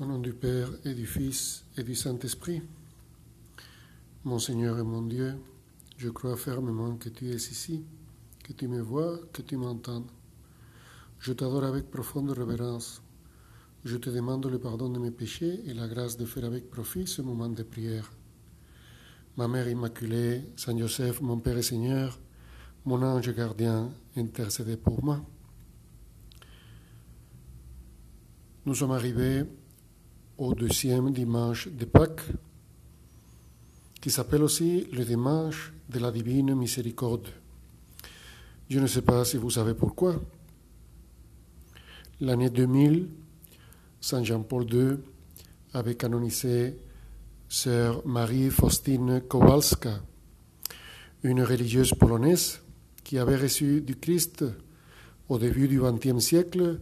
[0.00, 2.62] Au nom du Père et du Fils et du Saint-Esprit,
[4.24, 5.34] mon Seigneur et mon Dieu,
[5.98, 7.84] je crois fermement que tu es ici,
[8.42, 10.06] que tu me vois, que tu m'entends.
[11.18, 13.02] Je t'adore avec profonde révérence.
[13.84, 17.06] Je te demande le pardon de mes péchés et la grâce de faire avec profit
[17.06, 18.10] ce moment de prière.
[19.36, 22.18] Ma Mère Immaculée, Saint Joseph, mon Père et Seigneur,
[22.86, 25.22] mon ange gardien, intercédez pour moi.
[28.64, 29.44] Nous sommes arrivés
[30.38, 32.22] au deuxième dimanche de Pâques,
[34.00, 37.28] qui s'appelle aussi le dimanche de la divine miséricorde.
[38.68, 40.20] Je ne sais pas si vous savez pourquoi.
[42.20, 43.08] L'année 2000,
[44.00, 44.96] Saint Jean-Paul II
[45.74, 46.76] avait canonisé
[47.48, 50.00] Sœur Marie Faustine Kowalska,
[51.22, 52.60] une religieuse polonaise
[53.04, 54.44] qui avait reçu du Christ
[55.28, 56.80] au début du XXe siècle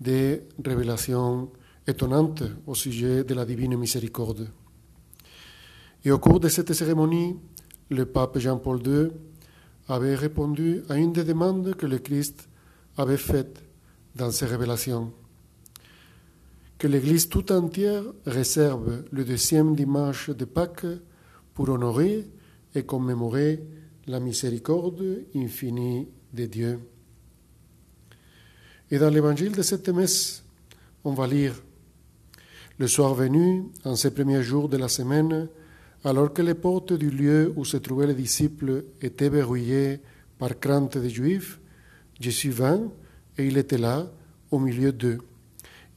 [0.00, 1.50] des révélations
[1.86, 4.48] étonnante au sujet de la divine miséricorde.
[6.04, 7.36] Et au cours de cette cérémonie,
[7.90, 9.10] le pape Jean-Paul II
[9.88, 12.48] avait répondu à une des demandes que le Christ
[12.96, 13.62] avait faites
[14.14, 15.12] dans ses révélations.
[16.78, 20.86] Que l'Église tout entière réserve le deuxième dimanche de Pâques
[21.54, 22.28] pour honorer
[22.74, 23.62] et commémorer
[24.06, 26.80] la miséricorde infinie de Dieu.
[28.90, 30.44] Et dans l'évangile de cette messe,
[31.04, 31.54] on va lire
[32.78, 35.48] le soir venu, en ces premiers jours de la semaine,
[36.04, 40.00] alors que les portes du lieu où se trouvaient les disciples étaient verrouillées
[40.38, 41.58] par crainte des Juifs,
[42.20, 42.90] Jésus vint
[43.38, 44.06] et il était là,
[44.50, 45.18] au milieu d'eux.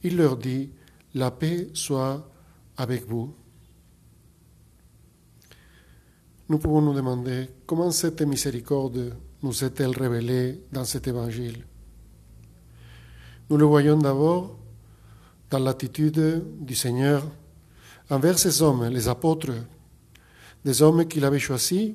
[0.02, 0.70] Il leur dit,
[1.14, 2.28] La paix soit
[2.76, 3.34] avec vous.
[6.48, 11.64] Nous pouvons nous demander comment cette miséricorde nous est-elle révélée dans cet évangile.
[13.48, 14.59] Nous le voyons d'abord
[15.50, 17.26] dans l'attitude du Seigneur
[18.08, 19.52] envers ces hommes, les apôtres,
[20.64, 21.92] des hommes qu'il avait choisis,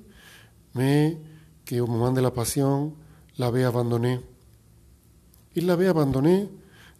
[0.74, 1.18] mais
[1.66, 2.94] qui au moment de la passion
[3.38, 4.19] l'avaient abandonné.
[5.56, 6.50] Il l'avait abandonné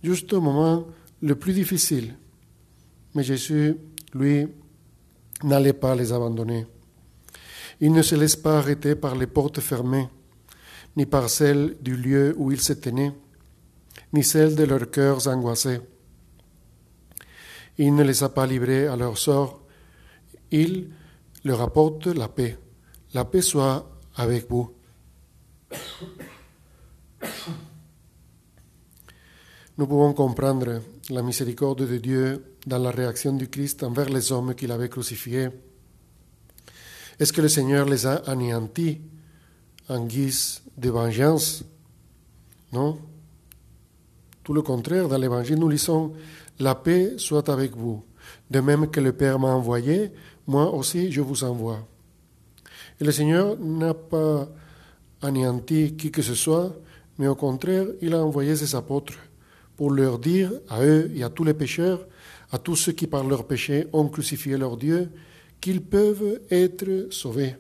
[0.03, 0.88] juste au moment
[1.22, 2.16] le plus difficile.
[3.13, 3.75] Mais Jésus,
[4.13, 4.47] lui,
[5.44, 6.66] n'allait pas les abandonner.
[7.81, 10.08] Il ne se laisse pas arrêter par les portes fermées,
[10.96, 13.13] ni par celles du lieu où ils se tenaient,
[14.13, 15.79] ni celles de leurs cœurs angoissés.
[17.78, 19.62] Il ne les a pas livrés à leur sort.
[20.52, 20.91] Il
[21.44, 22.58] leur apporte la paix.
[23.13, 24.72] La paix soit avec vous.
[29.78, 34.56] Nous pouvons comprendre la miséricorde de Dieu dans la réaction du Christ envers les hommes
[34.56, 35.50] qu'il avait crucifiés.
[37.19, 39.02] Est-ce que le Seigneur les a anéantis
[39.90, 41.64] en guise de vengeance?
[42.72, 43.00] Non.
[44.45, 46.13] Tout le contraire, dans l'Évangile, nous lisons
[46.59, 48.03] la paix soit avec vous.
[48.51, 50.11] De même que le Père m'a envoyé,
[50.45, 51.79] moi aussi je vous envoie.
[53.01, 54.47] Et le Seigneur n'a pas
[55.23, 56.75] anéanti qui que ce soit,
[57.17, 59.17] mais au contraire, il a envoyé ses apôtres
[59.75, 62.05] pour leur dire à eux et à tous les pécheurs,
[62.51, 65.09] à tous ceux qui par leur péché ont crucifié leur Dieu,
[65.59, 67.55] qu'ils peuvent être sauvés,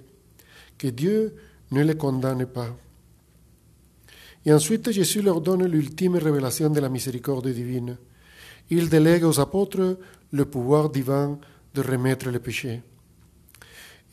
[0.77, 1.33] que Dieu
[1.71, 2.77] ne les condamne pas.
[4.45, 7.97] Et ensuite, Jésus leur donne l'ultime révélation de la miséricorde divine.
[8.69, 9.97] Il délègue aux apôtres
[10.31, 11.39] le pouvoir divin
[11.73, 12.81] de remettre les péchés.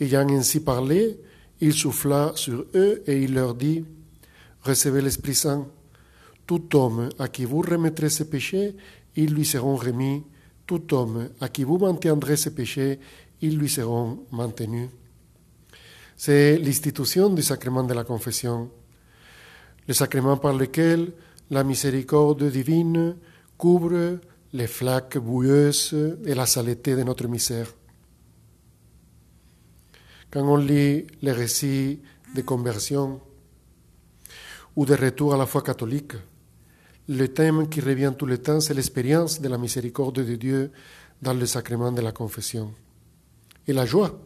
[0.00, 1.18] Ayant ainsi parlé,
[1.60, 3.84] il souffla sur eux et il leur dit,
[4.62, 5.66] Recevez l'Esprit Saint.
[6.46, 8.74] Tout homme à qui vous remettrez ses péchés,
[9.16, 10.22] ils lui seront remis.
[10.66, 12.98] Tout homme à qui vous maintiendrez ses péchés,
[13.40, 14.88] ils lui seront maintenus.
[16.16, 18.70] C'est l'institution du sacrement de la confession,
[19.86, 21.12] le sacrement par lequel
[21.50, 23.16] la miséricorde divine
[23.56, 24.18] couvre
[24.52, 25.94] les flaques boueuses
[26.24, 27.68] et la saleté de notre misère.
[30.30, 32.00] Quand on lit les récits
[32.34, 33.20] de conversion
[34.74, 36.14] ou de retour à la foi catholique,
[37.08, 40.70] le thème qui revient tout le temps, c'est l'expérience de la miséricorde de Dieu
[41.20, 42.72] dans le sacrement de la confession.
[43.66, 44.18] Et la joie,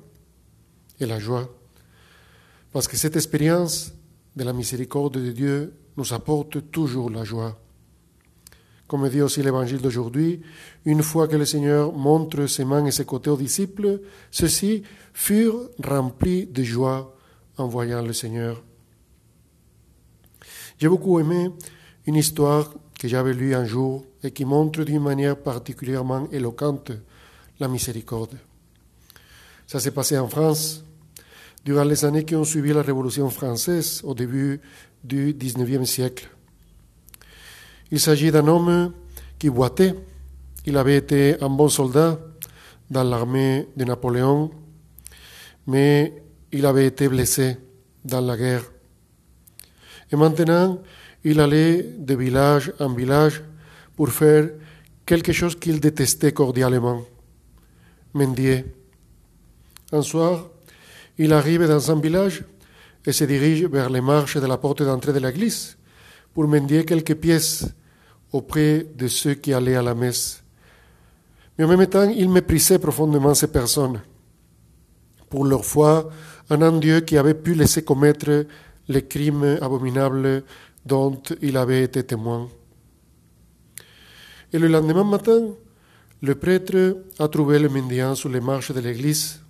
[1.01, 1.49] et la joie,
[2.73, 3.93] parce que cette expérience
[4.37, 7.59] de la miséricorde de Dieu nous apporte toujours la joie.
[8.87, 10.43] Comme dit aussi l'évangile d'aujourd'hui,
[10.85, 14.01] une fois que le Seigneur montre ses mains et ses côtés aux disciples,
[14.31, 17.17] ceux-ci furent remplis de joie
[17.57, 18.63] en voyant le Seigneur.
[20.79, 21.51] J'ai beaucoup aimé
[22.07, 26.93] une histoire que j'avais lue un jour et qui montre d'une manière particulièrement éloquente
[27.59, 28.39] la miséricorde.
[29.67, 30.85] Ça s'est passé en France
[31.67, 34.59] durant les années qui ont suivi la Révolution française au début
[35.05, 36.31] du XIXe siècle.
[37.91, 38.95] Il s'agit d'un homme
[39.39, 39.95] qui boitait
[40.67, 42.19] il avait été un bon soldat
[42.91, 44.51] dans l'armée de Napoléon,
[45.69, 46.13] mais
[46.51, 47.57] il avait été blessé
[48.05, 48.65] dans la guerre.
[50.11, 50.83] Et maintenant,
[51.23, 53.43] il allait de village en village
[53.95, 54.51] pour faire
[55.05, 57.03] quelque chose qu'il détestait cordialement,
[58.13, 58.65] mendier.
[59.93, 60.49] Un soir,
[61.19, 62.45] il arrive dans un village
[63.05, 65.77] et se dirige vers les marches de la porte d'entrée de l'église
[66.35, 67.67] pour mendier quelques pièces
[68.33, 70.43] auprès de ceux qui allaient à la messe.
[71.57, 74.01] Mais en même temps, il méprisait profondément ces personnes
[75.31, 76.11] pour leur foi
[76.51, 78.47] en un Dieu qui avait pu laisser commettre
[78.89, 80.45] les crimes abominables
[80.85, 82.49] dont il avait été témoin.
[84.53, 85.41] Et le lendemain matin,
[86.23, 89.41] le prêtre a trouvé le mendiant sur les marches de l'église,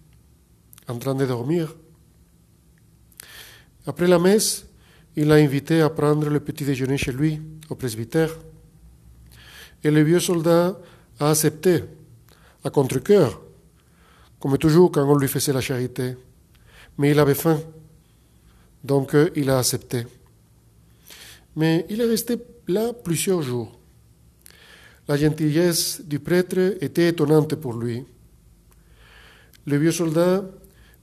[0.88, 1.74] en train de dormir.
[3.86, 4.66] Après la messe,
[5.16, 7.40] il l'a invité à prendre le petit déjeuner chez lui,
[7.70, 8.36] au presbytère.
[9.82, 10.78] Et le vieux soldat
[11.18, 11.84] a accepté,
[12.64, 13.40] à contre-coeur,
[14.40, 16.16] comme toujours quand on lui faisait la charité.
[16.98, 17.60] Mais il avait faim,
[18.84, 20.06] donc il a accepté.
[21.54, 22.36] Mais il est resté
[22.68, 23.78] là plusieurs jours.
[25.08, 28.04] La gentillesse du prêtre était étonnante pour lui.
[29.66, 30.44] Le vieux soldat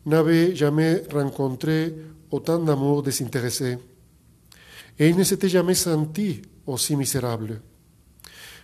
[0.06, 1.94] n'avait jamais rencontré
[2.32, 3.78] autant d'amour désintéressé
[5.00, 7.62] et il ne s'était jamais senti aussi misérable.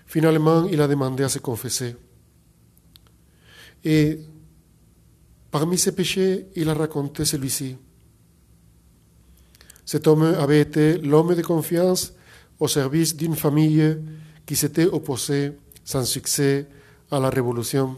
[0.06, 1.96] Finalement, il a demandé à se confesser.
[3.84, 4.20] Et
[5.52, 7.78] parmi ses péchés, il a raconté celui-ci.
[9.86, 12.14] Cet homme avait été l'homme de confiance
[12.60, 13.98] au service d'une famille
[14.46, 15.54] qui s'était opposée
[15.84, 16.68] sans succès
[17.10, 17.96] à la révolution.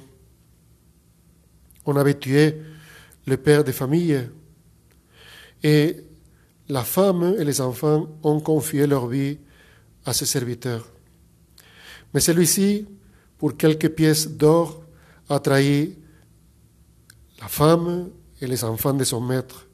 [1.85, 2.61] On avait tué
[3.25, 4.19] le père de famille
[5.63, 5.97] et
[6.69, 9.37] la femme et les enfants ont confié leur vie
[10.05, 10.87] à ses serviteurs.
[12.13, 12.87] Mais celui-ci,
[13.37, 14.83] pour quelques pièces d'or,
[15.29, 15.95] a trahi
[17.39, 18.09] la femme
[18.41, 19.67] et les enfants de son maître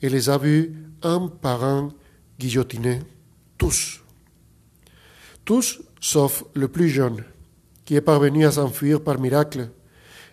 [0.00, 1.92] et les a vus un par un
[2.38, 3.00] guillotinés,
[3.56, 4.02] tous.
[5.44, 7.24] Tous sauf le plus jeune,
[7.84, 9.70] qui est parvenu à s'enfuir par miracle,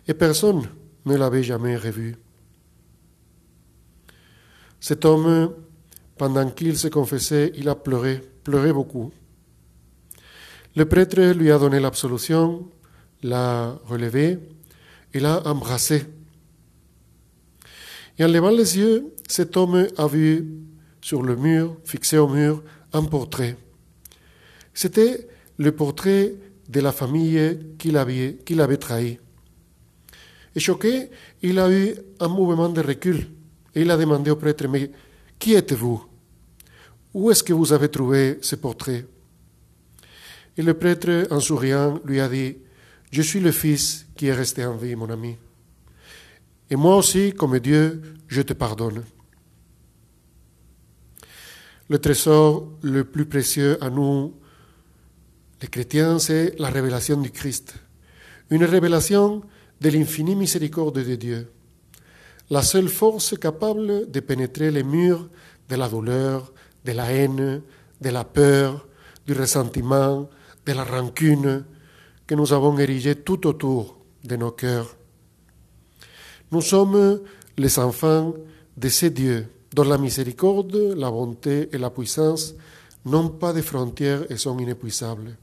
[0.08, 0.68] et personne
[1.06, 2.16] ne l'avait jamais revu.
[4.80, 5.54] Cet homme,
[6.18, 9.12] pendant qu'il se confessait, il a pleuré, pleuré beaucoup.
[10.76, 12.70] Le prêtre lui a donné l'absolution,
[13.24, 14.40] l'a relevé
[15.14, 16.04] et l'a embrassé.
[18.18, 20.46] Et en levant les yeux, cet homme a vu
[21.02, 23.58] sur le mur, fixé au mur, un portrait.
[24.74, 25.28] C'était
[25.58, 26.34] le portrait
[26.70, 29.20] de la famille qu'il avait, trahi.
[30.56, 31.10] Et choqué,
[31.42, 33.28] il a eu un mouvement de recul
[33.82, 34.92] il a demandé au prêtre, mais
[35.38, 36.04] qui êtes-vous?
[37.14, 39.06] Où est-ce que vous avez trouvé ce portrait?
[40.58, 42.58] Et le prêtre, en souriant, lui a dit,
[43.12, 45.36] je suis le fils qui est resté en vie, mon ami.
[46.70, 49.04] Et moi aussi, comme Dieu, je te pardonne.
[51.90, 54.36] Le trésor le plus précieux à nous,
[55.62, 57.74] les chrétiens, c'est la révélation du Christ.
[58.52, 59.42] Une révélation
[59.82, 61.52] de l'infinie miséricorde de Dieu.
[62.50, 65.30] La seule force capable de pénétrer les murs
[65.70, 66.52] de la douleur,
[66.84, 67.62] de la haine,
[68.02, 68.88] de la peur,
[69.28, 70.28] du ressentiment,
[70.66, 71.64] de la rancune
[72.26, 74.96] que nous avons érigé tout autour de nos cœurs.
[76.52, 77.22] Nous sommes
[77.56, 78.34] les enfants
[78.76, 82.56] de ces dieux dont la miséricorde, la bonté et la puissance
[83.06, 85.38] n'ont pas de frontières et sont inépuisables.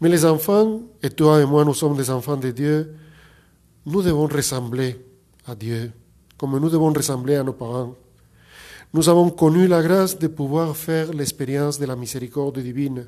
[0.00, 2.94] Mais les enfants, et toi et moi nous sommes des enfants de Dieu,
[3.86, 5.05] nous devons ressembler
[5.46, 5.92] à Dieu,
[6.36, 7.94] comme nous devons ressembler à nos parents.
[8.92, 13.06] Nous avons connu la grâce de pouvoir faire l'expérience de la miséricorde divine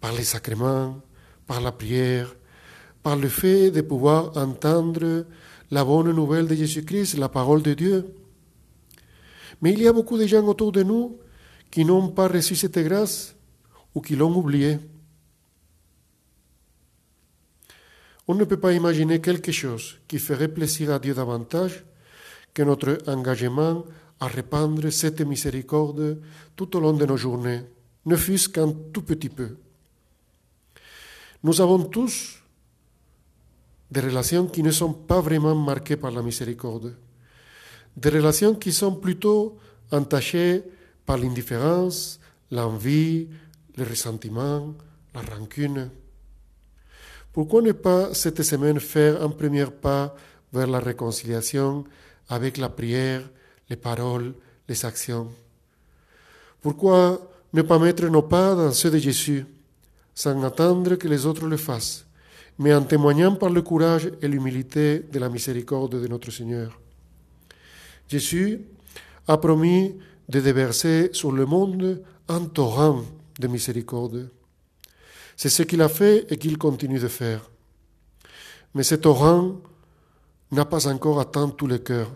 [0.00, 1.00] par les sacrements,
[1.46, 2.34] par la prière,
[3.02, 5.24] par le fait de pouvoir entendre
[5.70, 8.06] la bonne nouvelle de Jésus-Christ, la parole de Dieu.
[9.60, 11.18] Mais il y a beaucoup de gens autour de nous
[11.70, 13.34] qui n'ont pas reçu cette grâce
[13.94, 14.78] ou qui l'ont oubliée.
[18.28, 21.84] On ne peut pas imaginer quelque chose qui ferait plaisir à Dieu davantage
[22.54, 23.84] que notre engagement
[24.20, 26.20] à répandre cette miséricorde
[26.54, 27.62] tout au long de nos journées,
[28.04, 29.56] ne fût-ce qu'un tout petit peu.
[31.42, 32.42] Nous avons tous
[33.90, 36.94] des relations qui ne sont pas vraiment marquées par la miséricorde
[37.98, 39.58] des relations qui sont plutôt
[39.90, 40.62] entachées
[41.04, 42.20] par l'indifférence,
[42.52, 43.28] l'envie,
[43.76, 44.74] le ressentiment,
[45.14, 45.90] la rancune.
[47.32, 50.14] Pourquoi ne pas cette semaine faire un premier pas
[50.52, 51.84] vers la réconciliation
[52.28, 53.28] avec la prière,
[53.68, 54.34] les paroles,
[54.68, 55.28] les actions?
[56.60, 57.20] Pourquoi
[57.52, 59.46] ne pas mettre nos pas dans ceux de Jésus,
[60.14, 62.06] sans attendre que les autres le fassent,
[62.58, 66.80] mais en témoignant par le courage et l'humilité de la miséricorde de notre Seigneur?
[68.08, 68.60] Jésus
[69.26, 69.94] a promis
[70.28, 73.02] de déverser sur le monde un torrent
[73.38, 74.30] de miséricorde.
[75.38, 77.48] C'est ce qu'il a fait et qu'il continue de faire.
[78.74, 79.60] Mais ce torrent
[80.50, 82.10] n'a pas encore atteint tous les cœurs.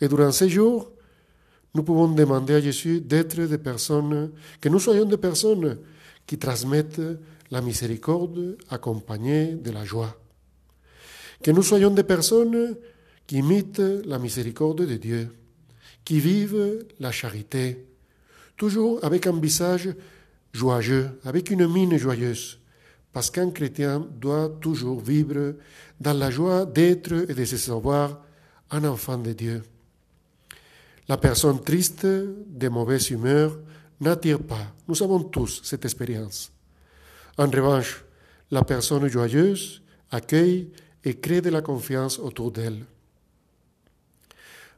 [0.00, 0.90] Et durant ces jours,
[1.74, 5.78] nous pouvons demander à Jésus d'être des personnes, que nous soyons des personnes
[6.26, 7.00] qui transmettent
[7.52, 10.18] la miséricorde accompagnée de la joie.
[11.40, 12.76] Que nous soyons des personnes
[13.28, 15.32] qui imitent la miséricorde de Dieu,
[16.04, 17.86] qui vivent la charité,
[18.56, 19.94] toujours avec un visage
[20.54, 22.58] joyeux, avec une mine joyeuse,
[23.12, 25.56] parce qu'un chrétien doit toujours vivre
[26.00, 28.22] dans la joie d'être et de se savoir
[28.70, 29.62] un enfant de Dieu.
[31.08, 33.58] La personne triste, de mauvaise humeur,
[34.00, 34.72] n'attire pas.
[34.88, 36.50] Nous avons tous cette expérience.
[37.36, 38.04] En revanche,
[38.50, 40.70] la personne joyeuse accueille
[41.04, 42.84] et crée de la confiance autour d'elle.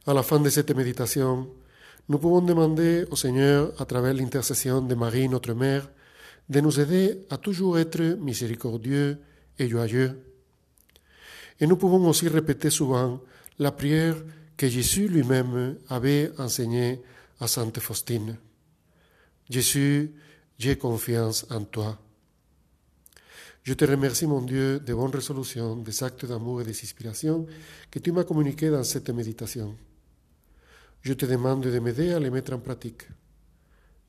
[0.05, 1.47] À la fin de cette méditation,
[2.09, 5.89] nous pouvons demander au Seigneur, à travers l'intercession de Marie, notre Mère,
[6.47, 9.17] de nous aider à toujours être miséricordieux
[9.59, 10.17] et joyeux.
[11.59, 13.19] Et nous pouvons aussi répéter souvent
[13.59, 14.15] la prière
[14.55, 17.01] que Jésus lui-même avait enseignée
[17.39, 18.37] à Sainte Faustine.
[19.49, 20.13] Jésus,
[20.57, 21.97] j'ai confiance en toi.
[23.63, 27.45] Je te remercie, mon Dieu, des bonnes résolutions, des actes d'amour et des inspirations
[27.91, 29.75] que tu m'as communiqués dans cette méditation.
[31.07, 33.07] Je te demande de m'aider à les mettre en pratique.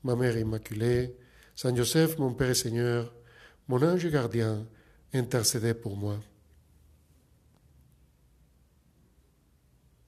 [0.03, 1.15] Ma Mère Immaculée,
[1.55, 3.15] Saint Joseph, mon Père et Seigneur,
[3.69, 4.67] mon ange gardien,
[5.13, 6.19] intercédez pour moi.